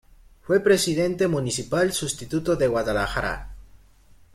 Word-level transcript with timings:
Fue 0.41 0.59
Presidente 0.61 1.27
Municipal 1.27 1.93
sustituto 1.93 2.55
de 2.55 2.67
Guadalajara. 2.67 3.49